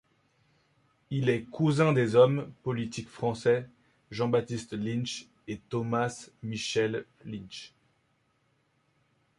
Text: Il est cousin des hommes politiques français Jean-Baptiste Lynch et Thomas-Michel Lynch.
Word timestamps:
Il 1.11 1.29
est 1.29 1.43
cousin 1.43 1.93
des 1.93 2.15
hommes 2.15 2.51
politiques 2.63 3.07
français 3.07 3.69
Jean-Baptiste 4.09 4.73
Lynch 4.73 5.27
et 5.47 5.61
Thomas-Michel 5.69 7.05
Lynch. 7.23 7.71